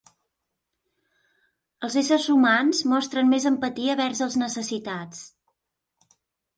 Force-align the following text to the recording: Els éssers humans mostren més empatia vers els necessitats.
Els 1.87 1.99
éssers 2.03 2.27
humans 2.37 2.81
mostren 2.95 3.31
més 3.35 3.47
empatia 3.53 4.01
vers 4.03 4.27
els 4.29 4.43
necessitats. 4.47 5.25